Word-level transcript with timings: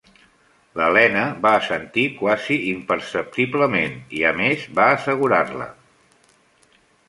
L'Helena 0.79 1.25
va 1.43 1.51
assentir 1.57 2.05
quasi 2.23 2.57
imperceptiblement, 2.71 3.95
i 4.21 4.27
a 4.33 4.35
més, 4.43 4.67
va 4.81 4.91
assegurar-la. 4.99 5.73